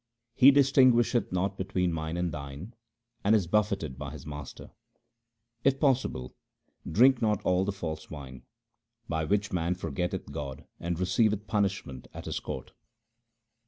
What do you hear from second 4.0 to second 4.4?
his